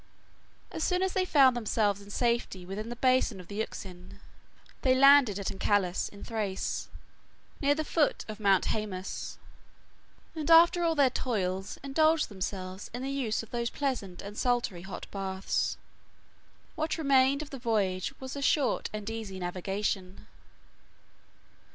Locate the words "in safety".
2.01-2.65